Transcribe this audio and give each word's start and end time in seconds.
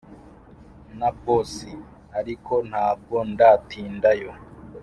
na 0.97 1.09
boss 1.21 1.53
ariko 2.19 2.53
ntabwo 2.69 3.15
ndatindayo, 3.33 4.31